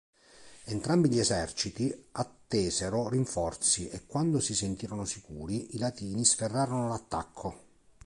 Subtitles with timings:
[0.65, 7.59] Entrambi gli eserciti attesero rinforzi e quando si sentirono sicuri, i Latini sferrarono l'attacco.